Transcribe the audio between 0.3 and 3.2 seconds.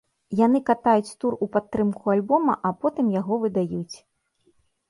Яны катаюць тур у падтрымку альбома, а потым